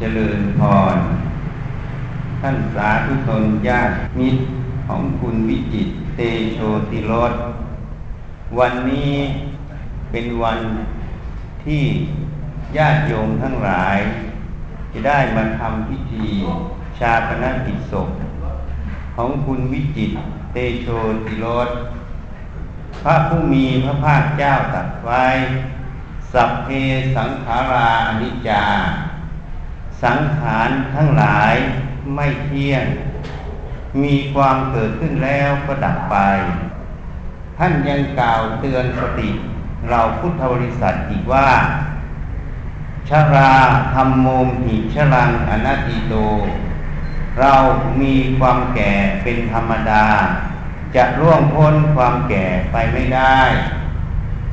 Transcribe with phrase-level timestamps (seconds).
[0.00, 0.60] เจริญพ
[0.94, 0.96] ร
[2.40, 4.42] ท่านสาธุชนญาติมิตร
[4.86, 6.20] ของคุณวิจิตเต
[6.54, 6.58] โช
[6.90, 7.32] ติรส
[8.58, 9.14] วันนี้
[10.10, 10.60] เป็นวัน
[11.64, 11.82] ที่
[12.76, 13.98] ญาติโยมทั้งหลาย
[14.92, 16.26] จะได้มาทำพิธี
[16.98, 18.08] ชาปนกิจศพ
[19.16, 20.10] ของคุณวิจิต
[20.52, 20.86] เตโช
[21.26, 21.68] ติรส
[23.02, 25.24] พระผู้มีพระภาคเจ้าตรัสไว้
[26.32, 26.68] สัพเพ
[27.16, 28.64] สังขาราอนิจจา
[30.02, 31.54] สังขารทั้งหลาย
[32.14, 32.84] ไม่เที่ยง
[34.02, 36.16] มีความเกิดขึ้นแล้วก็ดับไป
[37.58, 39.30] ท่านยังกล่าวเตือนสติ
[39.88, 41.48] เราพุทธบริษัทอีกว่า
[43.08, 43.54] ชรา
[43.94, 44.26] ธรรมโม
[44.64, 46.14] หิชลังอนัตติโต
[47.40, 47.54] เรา
[48.00, 50.06] มีความแก่เป็นธรรมดา
[50.94, 53.40] จะร่วงพ้นความแก่ไปไม่ได้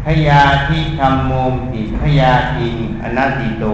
[0.05, 1.31] พยาธิธรรมโม
[1.71, 2.69] หิพยาทิ
[3.03, 3.65] อนัตติโต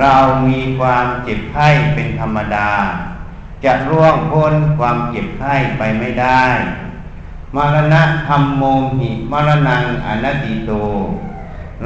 [0.00, 0.16] เรา
[0.48, 2.70] มีความเจ็บไข้เป็นธรรมดา
[3.64, 6.44] จะร่วงพ้นความเจ็บไข้ไปไม่ได้
[7.54, 8.62] มรณะธรรมโม
[8.98, 10.72] หิมรณังอนัตติโต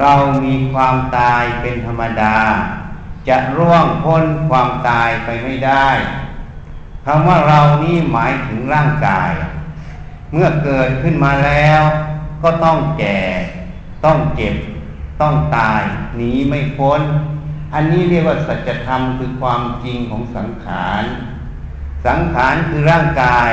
[0.00, 0.12] เรา
[0.44, 2.36] มีความตายเป็นธรรมดา
[3.28, 5.88] จะร่วงพ้นความตายไปไม่ได้
[7.04, 9.30] คำว่าเรานี่หมายถึงร่างกาย
[10.32, 11.82] เมื่อเกิดขึ้นมาแล้ว
[12.42, 13.18] ก็ต้องแก่
[14.04, 14.56] ต้องเจ็บ
[15.20, 15.82] ต้องตาย
[16.16, 17.00] หนีไม่พ้น
[17.74, 21.04] อันนี้เรียกว่าสัจธรรมคือความจริงของสังขาร
[22.06, 23.52] สังขารคือร่างกาย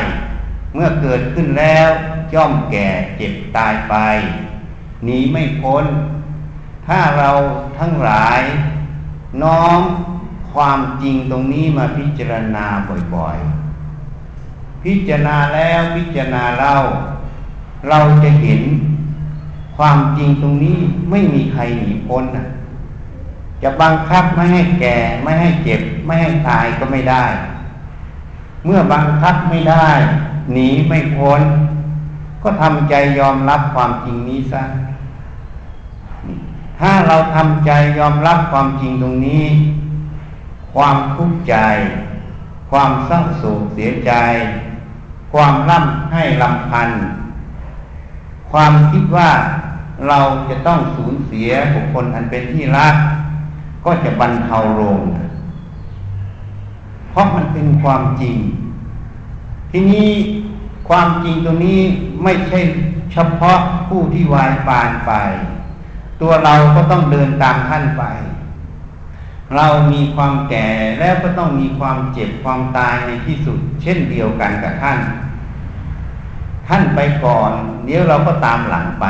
[0.73, 1.89] เมื่อเกิดขึ้นแล้ว
[2.34, 3.95] ย่อมแก่เจ็บตายไป
[5.03, 5.86] หนีไม่พ้น
[6.88, 7.31] ถ้าเรา
[7.80, 8.42] ทั้งหลาย
[9.44, 9.81] น้อม
[10.52, 12.66] ความจริงตรงนี้มาพิจารณา
[13.16, 16.75] บ่อยๆ พิจารณาแล้วพิจารณาเล่า
[17.90, 18.62] เราจะเห็น
[19.78, 20.78] ความจริงตรงนี้
[21.09, 22.45] ไม่มีใครหนีพ้นนะ
[23.64, 27.26] จะบังคับไม่ให้แก่ ไม่ให้เจ็บ ไม่ให้ตายก็ไม่ได้
[28.66, 29.90] เมื่อบังคับไม่ได้
[30.52, 31.42] หนีไม่พ้น
[32.44, 34.64] ก็ทำใจยอมรับความจริงนี้ซะ
[36.80, 39.46] ถ้าเราทำใจยอมรับความจริงตรงนี้
[40.74, 41.56] ความทุกข์ใจ
[42.72, 44.12] ความเศร้าโศกเสียใจ
[45.34, 46.90] ความร่ำให้ลำพัน
[48.52, 49.30] ความคิดว่า
[50.08, 50.19] เรา
[50.50, 52.96] จะต้องสูญเสียบุคคลอันเป็นที่รัก
[53.85, 55.00] ก็จะบรรเทาลง
[57.09, 58.35] เพราะมันเป็นความจริง
[59.72, 60.09] ทีนี้
[60.90, 61.79] ความจริงตรงนี้
[62.23, 62.59] ไม่ใช่
[63.12, 65.12] เฉพาะผู้ที่วายปานไป
[66.22, 68.03] ตัวเราก็ต้องเดินตามท่านไป
[69.56, 70.68] เรามีความแก่
[71.00, 75.00] แล้วก็ต้องมีความเจ็บความตายในที่สุด เช่นเดียวกันกับท่าน
[76.68, 77.51] ท่านไปก่อน
[77.85, 79.06] เดี๋ยวเราก็ตามหลังไป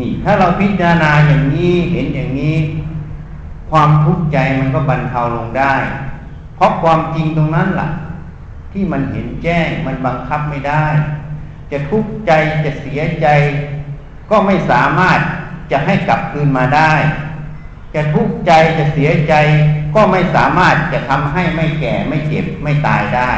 [0.00, 2.56] นี่ ถ้าเราพิจารณาอย่างนี้เห็นอย่างนี้
[3.70, 5.74] ความทุกข์ใจมันก็บรรเทาลงได้
[6.56, 7.88] เพราะความจริงตรงนั้นล่ะ
[8.72, 10.84] ที่มันเห็นแจ้งมันบังคับไม่ได้
[11.70, 12.32] จะทุกข์ใจ
[12.64, 13.26] จะเสียใจ
[14.30, 15.18] ก็ไม่สามารถ
[15.70, 16.92] จะให้กลับคืนมาได้
[17.94, 19.34] จะทุกข์ใจจะเสียใจ
[19.94, 23.30] ก็ไม่สามารถจะทำให้ไม่แก่ไม่เจ็บไม่ตายได้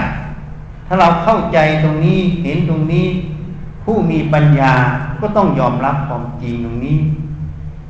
[0.87, 3.07] ถ้าเราเข้าใจตรงนี้เห็นตรงนี้
[3.85, 4.73] ผู้มีปัญญา
[5.21, 6.99] ก็ต้องยอมรับความจริงตรงนี้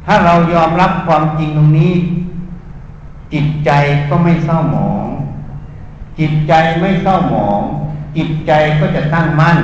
[0.06, 1.92] ถ้าเรายอมรับความจริงตรงนี้
[3.32, 3.70] จิตใจ
[4.08, 5.06] ก็ไม่เศร้าหมอง
[6.18, 7.60] จิตใจไม่เศร้าหมอง
[8.16, 9.58] จิตใจก็จะตั้งมั่น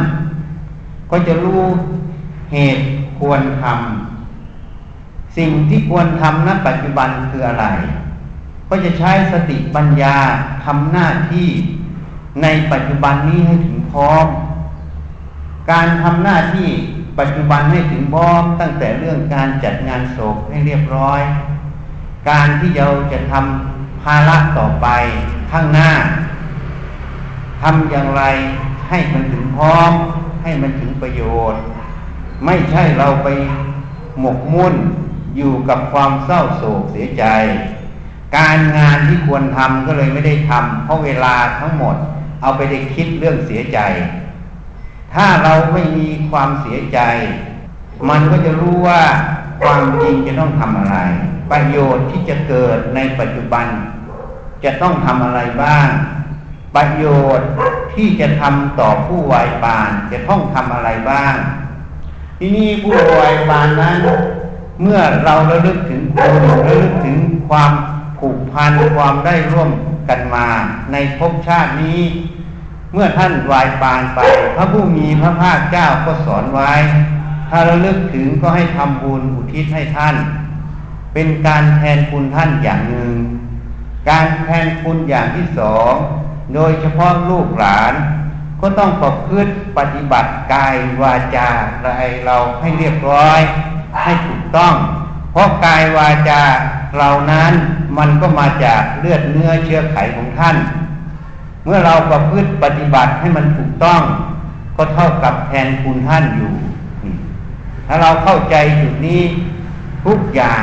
[1.10, 1.64] ก็จะรู้
[2.52, 2.84] เหตุ
[3.18, 7.66] ควรทำสิ่งที่ควรทำณปัจจุบันคืออะไร
[8.68, 10.16] ก็จะใช้สติปัญญา
[10.64, 11.48] ทำหน้าที่
[12.42, 14.26] ในปัจจุบันนี้ให้ถึงพร้อม
[15.70, 16.68] การทำหน้าที่
[17.18, 21.20] ปัจจุบันให้ถึงพร้อมตั้งแต่เรื่องการจัดงานศพให้เรียบร้อย
[22.28, 24.88] การที่เราจะทำภาระต่อไป
[25.50, 25.90] ข้างหน้า
[27.62, 28.22] ทำอย่างไร
[28.88, 29.92] ให้มันถึงพร้อม
[30.42, 31.62] ให้มันถึงประโยชน์
[32.44, 33.28] ไม่ใช่เราไป
[34.20, 34.74] หมกมุ่น
[35.36, 37.24] อยู่กับความเศร้าโศกเสียใจ
[38.36, 41.96] การงานที่ควรทำก็เลยไม่ได้ทำเพราะเวลาทั้งหมด
[42.42, 43.78] เอาไปได้คิดเรื่องเสียใจ
[45.14, 47.00] ถ้าเราไม่มีความเสียใจ
[48.08, 49.02] มันก็จะรู้ว่า
[49.60, 50.96] ความจริงจะต้องทำอะไร
[51.52, 53.66] ประโยชน์ที่จะเกิดในปัจจุบัน
[54.64, 55.88] จะต้องทำอะไรบ้าง
[56.76, 57.04] ประโย
[57.38, 57.48] ชน์
[57.94, 61.34] ที่จะทำต่อผู้วายปานจะต้องทำอะไรบ้าง
[62.38, 63.96] ที่นี่ผู้วายปานนั้น
[64.82, 67.18] เมื่อเราระลึกถึงคุณระลึกถึง
[67.48, 67.72] ความ
[68.18, 69.70] ผูกพันความได้ร่วม
[70.08, 70.48] กันมา
[70.92, 72.00] ในภพชาตินี้
[72.92, 74.18] เมื่อท่านวายปานไป
[74.56, 76.72] พระผู้มีพระภาคเจ้าก็สอนไว้
[77.48, 80.16] ถ้าระลึกถึงก็ให้ทำบุญอุทิศให้ท่าน
[81.20, 83.14] เป็นการแทนคุณท่านอย่างหนึ่ง
[84.10, 85.92] การแทนคุณอย่างที่สอง
[86.54, 87.94] โดยเฉพาะลูกหลาน
[88.60, 91.90] ก็ต้องประพฤติปฏิบัติกายวาจาอะไร
[92.24, 93.40] เราให้เรียบร้อย
[94.02, 94.74] ให้ถูกต้อง
[95.32, 96.42] เพราะกายวาจา
[96.94, 97.52] เหล่านั้น
[97.98, 100.56] มันก็มาจากเลือดเนื้อเชื้อไขของท่าน
[101.64, 104.02] เมื่อเราประพฤติปฏิบัติให้มันถูกต้อง
[104.76, 106.52] ก็เท่ากับแทนคุณท่านอยู่
[107.86, 109.22] ถ้าเราเข้าใจจุดนี้
[110.06, 110.56] ทุกอย่า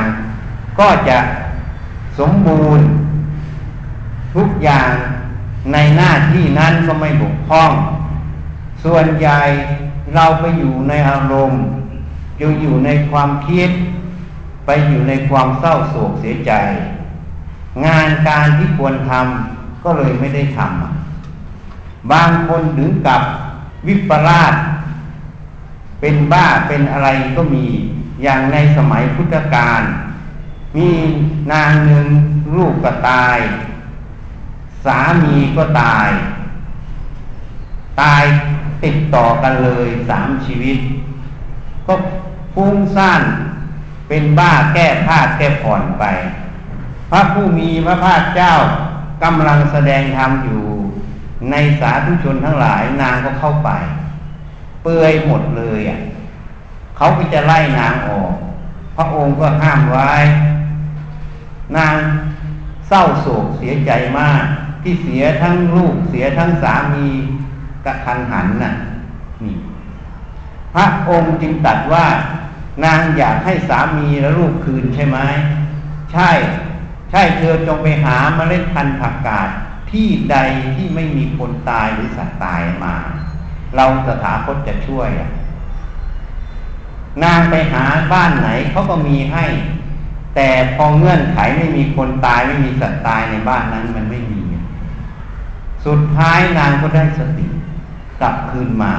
[0.78, 1.18] ก็จะ
[2.18, 2.86] สมบูรณ์
[4.34, 4.90] ทุกอย่าง
[5.72, 7.72] ในหน้าที่นั้นก็ไม่บกพร่อง
[8.84, 9.40] ส่วนใหญ่
[10.14, 11.62] เราไปอยู่ในอารมณ์
[12.38, 13.70] อยู่อยู่ในความคิด
[14.66, 16.52] ไปอยู่ในความเศร้าโศกเสียใจ
[17.86, 23.22] งานการที่ควรทำก็เลยไม่ได้ทำบางคนถึงกับ
[23.86, 24.54] วิปลาส
[26.00, 27.64] เป็นบ้าเป็นอะไรก็มี
[28.22, 29.82] อย่างในสมัยพุทธกาล
[30.76, 30.88] มี
[31.52, 32.06] นางหนึ่ง
[32.56, 33.38] ลูกก็ตาย
[34.84, 36.08] สามีก็ตาย
[38.00, 38.22] ตาย
[38.84, 40.78] ติดต่อกันเลยสามชีวิต
[41.86, 41.94] ก็
[42.54, 43.22] ฟุ้งซ่าน
[44.08, 46.04] เป็นบ้าแก้ผ้าแก้ผ่อนไป
[47.10, 48.52] พระผู้มีพระภาคเจ้า
[49.22, 50.62] กำลังแสดงธรรมอยู่
[51.50, 53.70] ในสาธุชนทั้งหลายนางก็เข้าไป
[54.82, 56.00] เปื่อยหมดเลยอะ
[56.96, 58.32] เขาก็จะไล่นางออก
[58.96, 60.12] พระองค์ก็ห้ามไว้
[61.76, 61.96] นาง
[62.88, 64.42] เศร้าโศกเสียใจมาก
[64.82, 67.06] ที่เสียทั้งลูกเสียทั้งสามี
[67.84, 68.72] กระทันหันน่ะ
[69.44, 69.56] นี่
[70.74, 72.06] พระองค์จึงตัดว่า
[72.84, 75.18] นางอยากให้สามีและลูกคืนใช่ไหม
[76.12, 76.30] ใช่
[77.10, 79.48] ใช่เธอจงไปหาเมล็ดพันธุ์ผักกาด
[79.90, 80.36] ที่ใด
[80.76, 82.94] ที่ไม่มีคนตายหรือสัตว์ตายมา
[83.76, 85.30] เราสถาคตจะช่วยอะ
[87.24, 89.44] นางไปหาบ้านไหนเขาก็มีให้
[90.36, 94.40] แต่พอเงื่อนไขไม่มีคนตายไม่มีสัตว์ตายในบ้านนั้นมันไม่มี
[95.86, 97.46] สุดท้ายนางก็ได้สติ
[98.20, 98.94] กลับคืนมา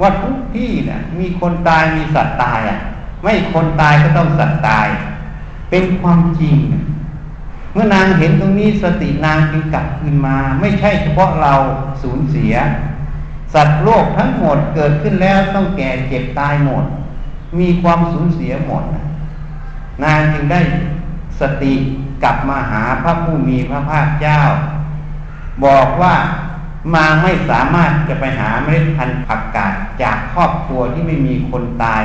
[0.00, 2.78] ว่าทุกที่นะ่ะมีคนตายมีสัตว์ตายอะ
[3.22, 4.86] ไม่คนตายก็ต้องสัตว์ตาย
[5.70, 6.56] เป็นความจริง
[7.72, 11.54] เมื่อนางเห็นตรงนี้สตินางจึงกลับคืนมา ไม่ใช่เฉพาะเรา
[12.02, 12.54] สูญเสีย
[13.54, 16.84] สัตว์โลกทั้งหมดเกิดขึ้นแล้วต้องแก่เจ็บตายหมด
[17.58, 18.96] มีความสูญเสียหมดน
[20.02, 20.60] นางจึงได้
[21.40, 21.74] สติ
[22.22, 24.40] กลับมาหาพระผู้มีพระภาคเจ้า
[25.64, 26.14] บอกว่า
[26.94, 32.02] มาไม่สามารถจะไปหาเมล็ดพันธุ์ผักกาดจากครอบครัวที่ไม่มีคนตาย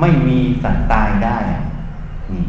[0.00, 1.38] ไม่มีสัตว์ตายได้
[2.32, 2.44] นี่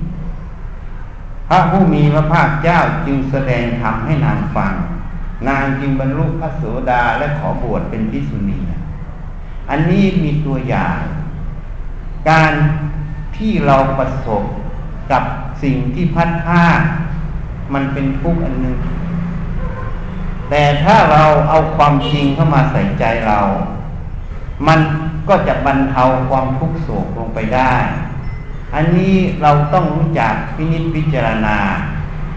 [1.50, 4.74] พระผู้มีพระภาคเจ้าจึงแสดงธรรมให้นางฟัง
[5.48, 8.60] นางจึงบรรลุพระโสดาและขอบวชเป็นพิสุณี
[9.70, 11.00] อันนี้มีตัวอย่าง
[12.30, 12.54] การ
[13.38, 14.44] ที่เราประสบ
[15.12, 15.24] กับ
[15.64, 16.64] สิ่งที่พัดผ้า
[17.74, 18.78] มันเป็นทุกข์อันหนึ่ง
[20.50, 23.40] แต่ถ้าเราเอาความจริงเข้ามาใส่ใจเรา
[24.68, 24.80] มัน
[25.30, 27.76] ก็จะบรรเทาความทุกข์โศกลงไปได้
[28.76, 31.58] อันนี้เราต้องรู้จักพินิจพิจารณา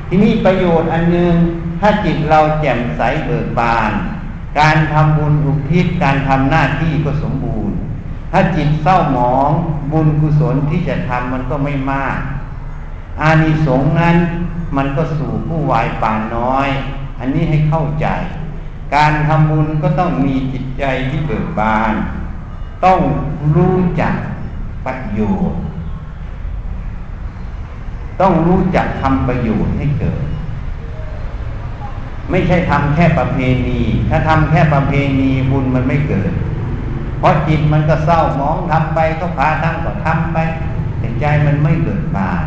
[0.08, 1.34] ที่นี่ประโยชน์อันหนึ่ง
[1.80, 3.92] ถ้าจิตเราแจ่มใสเบิกบาน
[4.60, 7.76] การทำบุญอุทิศการทำหน้าที่ก็สมบูรณ์
[8.30, 9.50] ถ้าจิตเศร้าหมอง
[9.92, 12.18] บุญกุศลที่จะทำมันก็ไม่มาก
[13.20, 14.16] อานิสงส์นั้น
[14.76, 16.68] มันก็สู่ผู้วายป่านน้อย
[17.18, 18.06] อันนี้ให้เข้าใจ
[18.94, 21.94] การทำบุญก็ต้องมีจิตใจที่เบิกบาน
[22.84, 23.00] ต้อง
[23.56, 24.14] รู้จัก
[24.86, 25.20] ประโย
[25.50, 25.60] ชน์
[28.20, 30.22] ต้องรู้จักทำประโยชน์ให้เกิด
[32.30, 36.32] ไม่ใช่ทำแค่ประเพณี ถ้าทำแค่ประเพณีบุญมันไม่เกิด
[37.20, 40.38] เพราะจิตมันก็เศร้ามองทำไปก็พาทำก็ทำไป
[40.98, 42.44] แต่ใจมันไม่เบิกบาน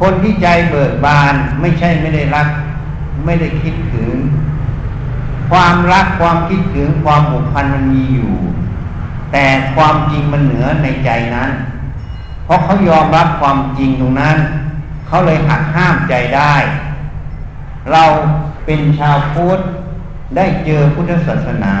[0.00, 2.48] คนที่ใจเบิกบานไม่ใช่ไม่ได้รัก
[3.24, 4.14] ไม่ได้คิดถึง
[5.50, 8.32] ความรักความคิดถึงความผูกพันมันมีอยู่
[9.32, 11.50] แต่ความจริงมันเหนือในใจนั้น
[12.44, 14.36] เพราะเขายอมรับความจริงตรงนั้น
[15.06, 16.54] เขาเลยหักห้ามใจได้
[17.92, 18.04] เรา
[18.64, 19.58] เป็นชาวพุทธ
[20.36, 21.76] ได้เจอพุทธศาสนา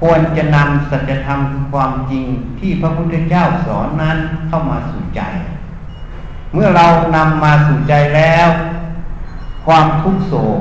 [0.00, 1.40] ควรจะนำสัจธรรม
[1.72, 2.24] ความจริง
[2.58, 5.22] ที่พระพุทธเจ้าสอนนั้นเข้ามาสู่ใจ
[6.52, 6.86] เมื่อเรา
[7.16, 8.48] นำมาสู่ใจแล้ว
[9.66, 10.60] ความทุกโศก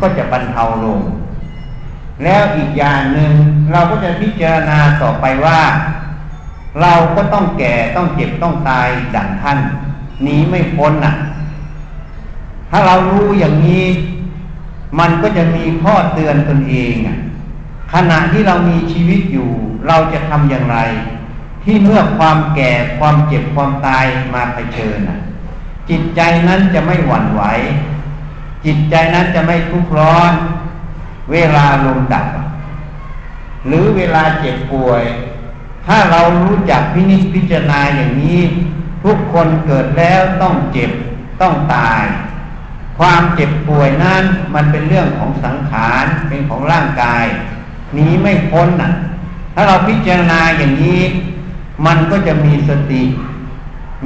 [0.00, 1.00] ก็จะบรรเทาลง
[2.24, 3.32] แล้วอีกอย่างหนึ่ง
[3.72, 5.60] เราก็จะพิจารณาต่อไปว่า
[6.80, 9.58] เราก็ต้องแก่ต้องเจ็บต้องตายดังท่าน
[10.22, 11.14] หนีไม่พ้นน่ะ
[12.70, 13.84] ถ้าเรารู้อย่างนี้
[14.98, 17.18] มันก็จะมีข้อเตือนตนเองอะ
[17.92, 19.50] ขณะที่เรามีชีวิตอยู่
[19.86, 20.78] เราจะทำอย่างไร
[21.64, 24.04] ที่เมื่อความแก่ความเจ็บความตาย
[24.34, 24.98] มาเผชิญ
[25.90, 27.42] จิตใจนั้นจะไม่หวั่นไหว
[28.64, 30.32] จิตใจนั้นจะไม่ทุกข์ร้อน
[31.32, 32.26] เวลาลมดับ
[33.66, 35.02] หรือเวลาเจ็บป่วย
[35.86, 38.40] ถ้าเรารู้จักพินิจพิจารณาอย่างนี้
[39.04, 40.90] ทุกคนเกิดแล้วต้องเจ็บ
[41.40, 42.02] ต้องตาย
[42.98, 44.22] ความเจ็บป่วยนั้น
[44.54, 47.24] มันเป็นเรื่องของสังขารเป็นของร่างกาย
[47.94, 48.90] หนีไม่พ้นน่ะ
[49.54, 51.00] ถ้าเราพิจารณาอย่างนี้
[51.86, 53.02] มันก็จะมีสติ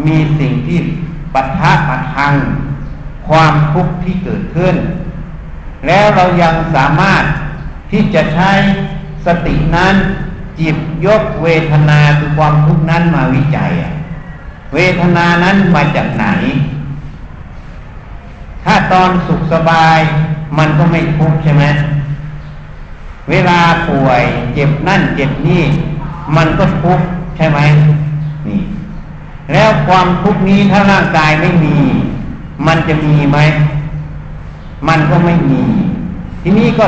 [0.06, 0.78] มีสิ่งที่
[1.34, 2.34] ปัทะปัทัง
[3.28, 4.74] ความทุกข์ที่เกิดขึ้น
[5.86, 7.24] แล้วเรายังสามารถ
[7.90, 8.50] ที่จะใช้
[9.26, 9.94] สตินั้น
[10.58, 10.76] จิบ
[11.06, 13.72] ยกเวทนาคือความทุกข์นั้นมาวิจัย
[14.74, 16.26] เวทนานั้นมาจากไหน
[18.64, 19.98] ถ้าตอนสุขสบาย
[20.58, 21.64] มันก็ไม่ทุกข์ใช่ไหม
[23.30, 24.22] เวลาป่วย
[24.54, 25.62] เจ็บนั่นเจ็บนี่
[26.36, 27.58] มันก็ทุกข์ใช่ไหม
[28.48, 28.60] นี่
[29.52, 31.76] แล้วความทุกข์นี้ถ้าร่างกายไม่มี
[32.66, 33.38] มันจะมีไหม
[34.88, 35.62] มันก็ไม่มี
[36.42, 36.86] ทีนี้ก็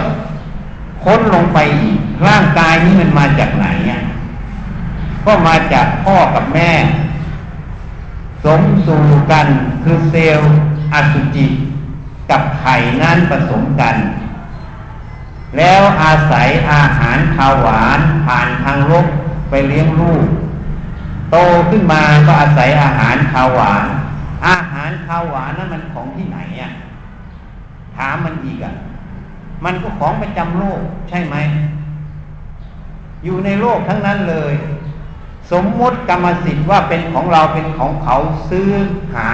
[1.05, 4.02] ค้นลงไปอีกร่างกายนี้มันมาจากไหนอะ
[5.26, 6.71] ก็มาจากพ่อกับแม่
[8.45, 9.02] สมสู่
[9.33, 9.47] กัน
[9.83, 10.52] คือเซลล์
[10.95, 11.47] อสุจิ
[12.31, 13.95] กับไข่นั้นผสมกัน
[15.56, 19.06] แล้วอาศัยอาหารข้าวหวานผ่านทางลก
[19.50, 20.25] ไปเลี้ยงลูก
[21.30, 21.36] โต
[21.70, 23.86] ขึ้นมาก็อาศัยอาหารข้าวหวาน
[24.46, 26.72] อาหารข้าวหวานนั้นมันของที่ไหนอะ
[27.96, 28.75] ถามมันอีกอะ
[29.64, 31.36] มันก็ของประจำโลกใช่ไหม
[33.25, 34.54] อยู่ในโลกทั้งนั้นเลย
[35.50, 38.16] สมมติกรรมสิทธิ์ว่าเป็นของเราเป็นของเขา
[38.50, 38.68] ซื้อ
[39.14, 39.28] หา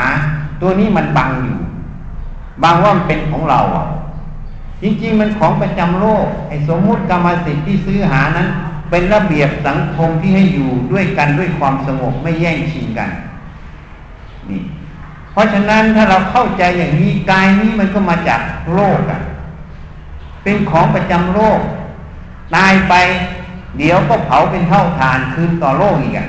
[0.61, 1.59] ตัวนี้มันบังอยู่
[2.63, 3.87] บังว่ามันเป็นของเราอะ
[4.83, 8.49] จริงๆ มันของประจำโลกไอ้สมมุติกรรมสิทธิ์ที่ซื้อหานั้น
[8.91, 13.11] เป็นระเบียบสังคมที่ให้อยู่ด้วยกันด้วยความสงบไม่แย่งชิงกัน
[14.51, 14.63] นี่
[15.33, 18.41] เพราะฉะนั้นถ้าเราเข้าใจอย่างนี้กายนี้มันก็มาจาก
[18.75, 19.21] โลกอะ
[20.43, 21.61] เป็นของประจำโลก
[22.57, 22.95] ตายไป
[23.79, 26.29] เดี๋ยวก็เผาเป็นเท่าฐานคืนต่อโลกอีกอะ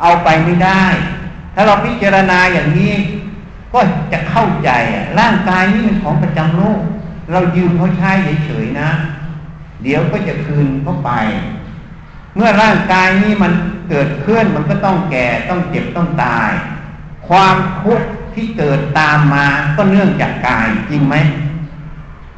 [0.00, 0.84] เอาไปไม่ได้
[1.54, 2.94] ถ้าเราพิจารณาอย่างนี้
[3.72, 3.80] ก็
[4.12, 6.80] จะเข้าใจอะร่างกายนี้เป็นของประจำโลก
[7.30, 8.10] เรายืมเขาใช้
[8.46, 8.90] เฉยๆนะ
[9.82, 11.10] เดี๋ยวก็จะคืนเขาไป
[12.34, 13.52] เมื่อร่างกายนี้มัน
[13.88, 16.50] เกิดขึ้นมันก็ต้องแก่ต้องเจ็บต้องตาย
[17.28, 21.14] ความทุกข์ที่เกิดตามมาก็เนื่องจากกายจริงไหม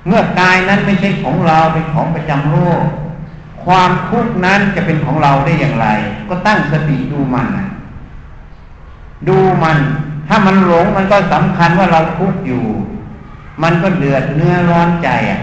[0.07, 2.83] เมื่อกายนั้นไม่ใช่ของเราเป็นของประจำโลก
[3.65, 5.87] ความทุกข์นั้นจะเป็นของเราได้อย่างไร
[6.29, 7.49] ก็ตั้งสติดูมัน
[9.29, 9.79] ดูมัน
[10.29, 12.65] ถ้ามันหลงมันก็สำคัญว่าเราทุกข์อยู่
[13.63, 15.41] มันก็เดือดเนื้อร้อนใจอะ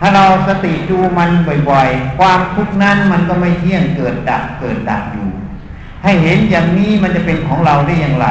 [0.00, 1.30] ถ้าเราสติดูมัน
[1.70, 5.28] บ่อยๆ ความทุกข์นั้นมันก็ไม่เที่ยงเกิดดับเกิดดับอยู่
[6.04, 8.26] ให้เห็นอย่างนี้มันจะเป็นของเราได้อย่างไร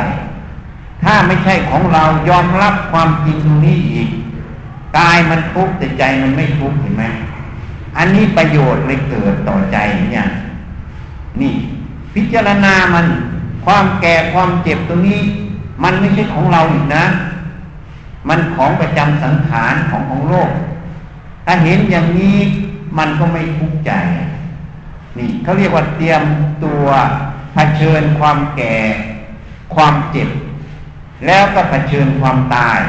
[1.04, 4.10] ถ้าไม่ใช่ของเรายอมรับความจริงตรงนี้อีก
[4.98, 7.04] กายมันทุกข์แต่ใจมันไม่ทุกข์เห็นไหม
[7.98, 9.78] อันนี้ประโยชน์เลยเกิดต่อใจ
[10.12, 10.28] เนี่ย
[11.42, 11.54] นี่
[12.14, 13.06] พิจารณามัน
[13.66, 15.22] ความแก่ความเจ็บตรงนี้
[15.84, 17.04] มันไม่ใช่ของเราอีกนะ
[18.30, 20.50] มันของประจำสังขารของของโลก
[21.46, 22.38] ถ้าเห็นอย่างนี้
[22.98, 23.92] มันก็ไม่ทุกข์ใจ
[25.18, 26.24] นี่เขาเรียกว่าเตรียม
[26.64, 26.86] ตัว
[27.54, 28.76] เผชิญความแก่
[29.76, 30.30] ความเจ็บ
[31.26, 32.80] แล้วก็เผชิญความตาย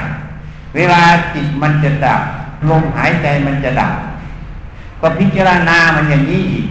[0.76, 1.02] เวลา
[1.34, 2.22] จิตมันจะดับ
[2.70, 3.94] ลมหายใจมันจะดับ
[5.00, 6.66] ก็พิจารณามันอย่างนี้อีก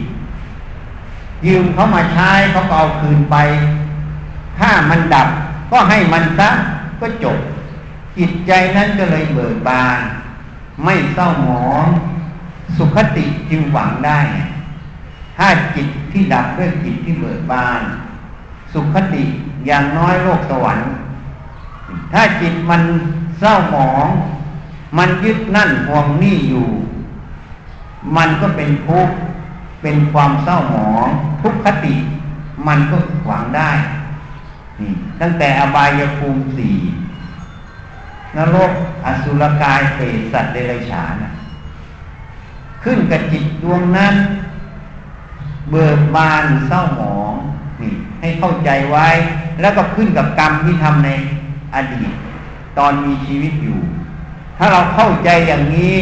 [1.45, 3.36] ยืมเขามาใช้เขาก็เอาคืนไป
[4.60, 5.27] ถ้ามันดับ
[5.72, 6.50] ก็ให้มันซะ
[7.00, 7.38] ก็จบ
[8.17, 10.00] จิตใจนั้นก็เลยเบิกบาน
[10.84, 11.86] ไม่เศร้าหมอง
[12.77, 14.19] สุขติจึงหวังได้
[15.38, 17.81] ถ้าจิตที่ดับด้วยจิตที่เบิกบาน
[18.74, 19.24] สุขติ
[19.65, 20.89] อย่างน้อยโลกสวรรค์
[22.13, 22.81] ถ้าจิตมัน
[23.39, 24.07] เศร้าหมอง
[24.98, 26.67] มันยึดนั่นห่วงนี่อยู่
[28.17, 29.15] มันก็เป็นทุกข์
[29.81, 31.07] เป็นความเศร้าหมอง
[31.41, 31.95] ทุกขติ
[32.67, 33.72] มันก็หวังได้
[34.79, 34.91] นี่
[35.22, 36.75] ตั้งแต่อบายภูมิสี่
[38.37, 38.71] นรก
[39.05, 41.23] อสุรกายเปรตสัตว์เดรัจฉาน
[42.83, 44.15] ขึ้นกับจิตดวงนั้น
[45.71, 47.33] เบิกบานเศร้าหมอง
[47.81, 49.07] นี่ให้เข้าใจไว้
[49.61, 51.09] แล้วก็ขึ้นกับกรรมที่ทำใน
[51.75, 52.11] อดีต
[52.77, 53.79] ตอนมีชีวิตอยู่
[54.57, 55.95] ถ้าเราเข้าใจอย่างนี้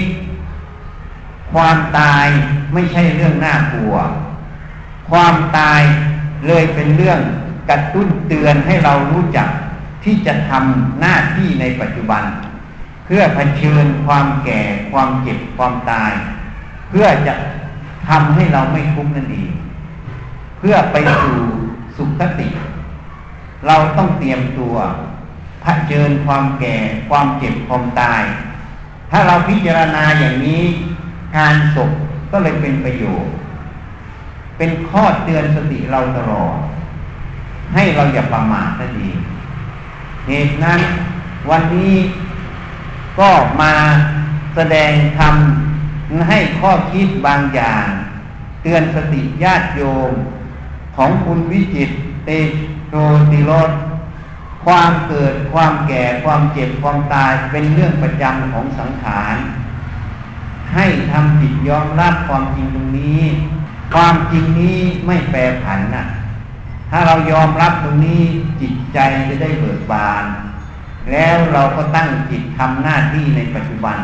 [1.53, 2.27] ความตาย
[2.73, 3.95] ไม่ใช่เรื่องน่ากลัว
[5.09, 5.81] ความตาย
[6.47, 7.19] เลยเป็นเรื่อง
[7.69, 9.47] กระตุ้นเตือนให้เรารู้จัก
[10.03, 12.23] ที่จะทำหน้าที่ในปัจจุบัน
[13.05, 16.11] เพื่อเผชิญความแก่ความเจ็บความตาย
[16.89, 17.33] เพื่อจะ
[18.07, 19.51] ทำให้เราไม่ทุกข์นั่นเอง
[20.59, 21.39] เพื่อไปสู่
[21.97, 22.49] สุขติ
[23.67, 24.75] เราต้องเตรียมตัว
[25.61, 26.75] เผชิญความแก่
[27.09, 28.23] ความเจ็บความตาย
[29.11, 30.63] ถ้าเราพิจารณาอย่างนี้
[31.37, 31.91] การศพ
[32.31, 33.33] ก็เลยเป็นประโยชน์
[34.57, 36.55] เป็นข้อเตือนสติเราตลอด
[37.73, 39.17] ให้เราอย่าประมาทนั่นเอง
[40.27, 40.81] เหตุนั้น
[41.49, 41.95] วันนี้
[43.19, 43.73] ก็มา
[44.55, 45.35] แสดงธรรม
[46.29, 47.87] ให้ข้อคิดบางอย่าง
[48.61, 50.11] เตือนสติญาติโยม
[50.95, 51.89] ของคุณวิจิต
[52.25, 52.29] เต
[52.89, 52.93] โช
[53.31, 53.71] ติโรส
[54.65, 59.35] ความเกิดความแก่ความเจ็บความตายเป็นเรื่องประจำของสังขาร
[60.73, 63.21] ให้ทำจิตยอมรับความจริงตรงนี้
[63.93, 66.05] ความจริงนี้ไม่แปรผันน่ะ
[66.95, 68.23] ถ้าเรายอมรับตรงนี้
[68.61, 70.23] จิตใจจะได้เบิกบาน
[71.11, 73.97] แล้วเราก็ตั้งจิตทำหน้าที่ในปัจจุบัน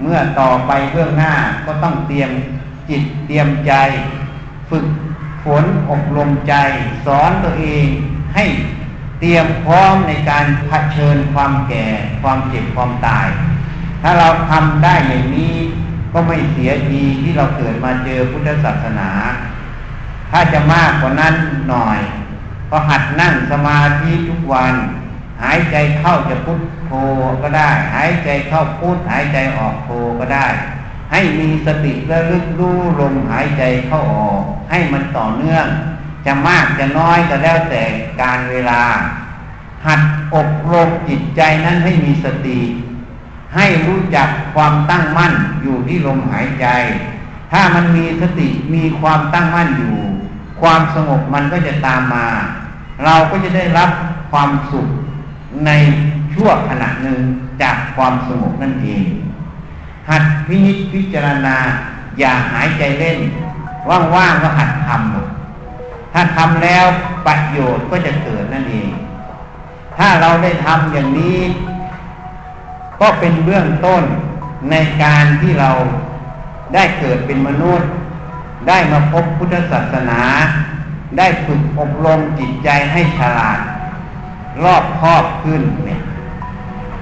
[0.00, 1.32] เมื่อต่อไปเบื้องหน้า
[1.66, 2.30] ก็ต้องเตรียม
[2.90, 3.72] จิตเตรียมใจ
[4.70, 4.86] ฝึก
[5.44, 6.54] ฝนอบรมใจ
[7.06, 7.86] สอนตัวเอง
[8.34, 8.44] ให้
[9.20, 11.86] เตรียมพร้อมในการเผชิญความแก่
[12.22, 13.28] ความเจ็บความตาย
[14.02, 15.54] ถ้าเราทำได้อย่างนี้
[16.12, 19.10] ก็ไม่เสียดีที่เราเกิดมาเจอพุทธศาสนา
[20.32, 21.34] ถ้าจะมากกว่านั้น
[21.70, 21.98] หน่อย
[22.70, 24.74] ก็หัดนั่งสมาธิทุกวัน
[25.42, 26.90] หายใจเข้าจะพุทโธ
[27.42, 30.46] ก็ได้ หายใจเข้าพุทหายใจออกโธก็ได้
[31.12, 35.66] ให้มีสติระลึกรู้ลมหายใจเข้าออก ให้มันต่อเนื่อง
[36.26, 37.82] จะมากจะน้อยก็แล้วแต่
[38.20, 38.82] การเวลา
[39.86, 40.00] หัด
[40.34, 42.60] อบรมจิตใจนั้นให้มีสติ
[43.56, 46.66] ให้รู้จักความตั้งมั่นอยู่ที่ลมหายใจ
[47.52, 49.96] ถ้ามันมีสติมีความตั้งมั่นอยู่
[50.62, 52.26] ความสงบมันก็จะตามมา
[53.04, 53.90] เราก็จะได้รับ
[54.32, 54.88] ความสุข
[55.66, 55.70] ใน
[56.34, 57.20] ชั่วขณะหนึ่ง
[57.62, 59.04] จากความสงบนั่นเอง
[60.10, 61.56] หัดพินิจพิจารณา
[62.18, 63.18] อย่าหายใจเล่น
[64.14, 66.84] ว่างๆก็หัดทำถ้าทำแล้ว
[67.26, 68.90] ประโยชน์ก็จะเกิดนั่นเอง
[69.98, 71.38] ถ้าเราได้ทำอย่างนี้
[73.00, 74.02] ก็เป็นเบื้องต้น
[74.70, 75.70] ในการที่เรา
[76.74, 77.88] ได้เกิดเป็นมนุษย์
[78.68, 80.20] ได้มาพบพุทธศาสนา
[81.18, 83.58] ได้ฝึกอบรมจิตใจให้ฉลาด
[84.64, 86.02] รอบคอบขึ้นเนี่ย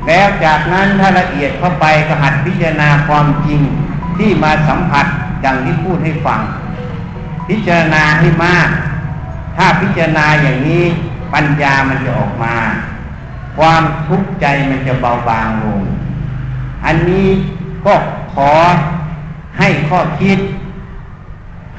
[0.06, 3.60] แล้วจากนั้นถ้าละเอียดเข้าไปก็หัดพิจารณาความจริง
[4.18, 5.06] ที่มาสัมผัส
[5.44, 6.40] ดังที่พูดให้ฟัง
[7.48, 8.68] พิจารณาให้มาก
[9.56, 10.84] ถ้าพิจารณาอย่างนี้
[11.34, 12.54] ปัญญามันจะออกมา
[13.58, 15.82] ความทุกข์ใจมันจะเบาบางลง
[16.84, 17.28] อันนี้
[17.86, 17.94] ก็
[18.34, 18.52] ขอ
[19.58, 20.38] ให้ข้อคิด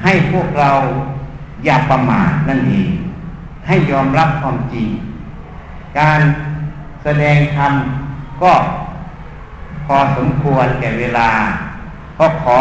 [0.04, 0.70] ให้พวกเรา
[1.64, 2.90] อย่าประมาทนั่นเอง
[3.66, 4.88] ให้ยอมรับความจริง
[5.98, 6.20] การ
[7.02, 7.72] แสดงธรรม
[8.42, 8.52] ก็
[9.86, 11.30] พอสมควรแก่เวลา
[12.18, 12.58] ก็ขอ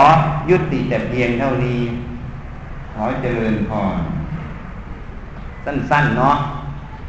[0.49, 1.81] ยุติแต่เพียงเท่านี้
[2.93, 3.97] ขอเจริญพร
[5.65, 6.37] สั้นๆเนาะ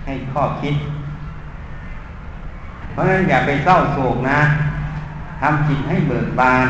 [0.05, 0.75] ให้ข้อคิด
[2.93, 4.41] เพราะฉะนั้นอย่าไปเศร้าโศกนะ
[5.41, 6.67] ทำจิตให้เบิกบาน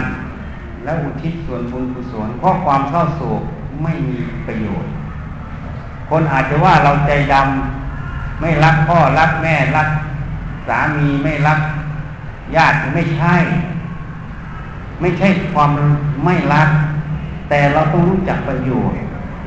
[0.85, 3.43] แล้วอุทิศส่วนบุญกุศลเพราะความเศร้าโศก
[3.83, 4.91] ไม่มีประโยชน์
[6.11, 9.89] คนอาจจะว่าเราใจดำไม่รักพ่อรักแม่รัก
[10.69, 11.61] สามีไม่รัก
[12.57, 13.37] ญาติไม่ใช่
[15.01, 15.71] ไม่ใช่ความ
[16.25, 16.69] ไม่รัก
[17.49, 18.99] แต่เราต้องรู้จักประโยชน์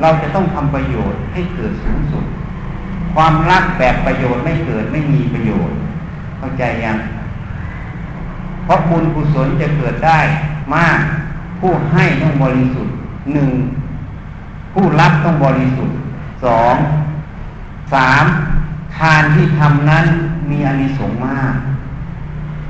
[0.01, 2.25] เราจะต้องทำประโยชน์ให้เกิดสูงสุด
[3.15, 5.75] ความรักแบบประโยชน์ไม่เกิดไม่มีประโยชน์
[6.37, 6.97] เข้าใจยัง
[8.65, 10.19] เพราะบุญกุศลจะเกิดได้
[10.75, 10.99] มาก
[11.59, 12.95] ผู้ให้ต้องบริสุทธิ์
[13.33, 13.49] หนึ่ง
[14.73, 15.95] ผู้รับต้องบริสุทธิ์
[16.43, 16.75] สอง
[17.93, 18.23] สาม
[18.97, 20.05] ทานที่ทำนั้น
[20.49, 21.53] มีอานิสงส์มาก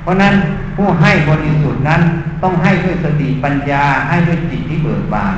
[0.02, 0.34] เพราะนั้น
[0.76, 2.02] ผู้ให้บริสุทธิ์นั้น
[2.44, 5.36] ต้องให้ด้วยสติปัญญาให้ด้วยจิตที่เบิกบาน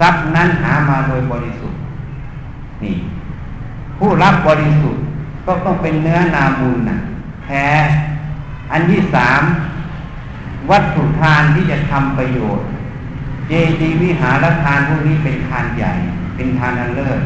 [0.00, 1.78] ทรัพย์นั้นหามาโดยบริสุทธิ์
[2.82, 2.96] นี่
[3.98, 5.02] ผู้รับบริสุทธิ์
[5.46, 6.98] ก็ต้องเป็นเนื้อนาบุญนะ
[7.44, 7.66] แท้
[8.72, 9.42] อันที่สาม
[10.70, 12.66] วัตถุทานที่จะทำประโยชน์
[13.48, 15.92] เจดีวิหารทานพวกนี้เป็นทานใหญ่
[16.36, 17.20] เป็นทานอันเลิศ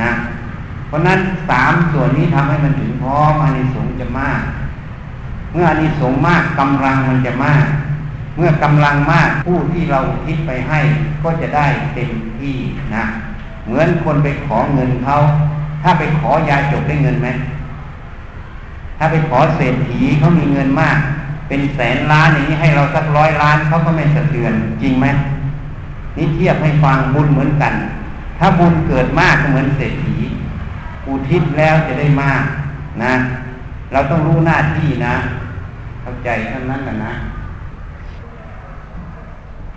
[0.00, 0.10] นะ
[0.88, 4.42] เพราะนั้นสามส่วนนี้ทำให้มันถึงพร้อมอานิสงส์จะมาก
[5.52, 7.66] เมื่ออานิสงส์มากกำลังมันจะมาก
[8.36, 10.80] เมื่อกำลังมากผู้ที่เราคิดไปให้
[11.22, 12.56] ก็จะได้เต็มที่
[12.94, 13.04] นะ
[13.64, 15.16] เหมือนคนไปขอเงินเขา
[15.82, 17.28] ถ้าไปขอยาจกได้เงินไหม
[18.98, 20.98] ถ้าไปขอเศรษฐีเขามีเงินมาก
[21.48, 25.06] เป็นแสนล้านอย่างนี้ให้เราสักร้อยล้านเขาก็ไม่สะเทือนจริงไหม
[26.16, 27.74] นี่เทียบให้ฟังบุญเหมือนกัน
[28.38, 30.16] ถ้าบุญเกิดมากก็เหมือนเศรษฐี
[31.06, 32.42] อุทิศแล้วจะได้มาก
[33.02, 33.14] นะ
[33.92, 35.14] เราต้องรู้หน้าที่นะ
[36.02, 37.12] เข้าใจเท่านั้นแหละนะ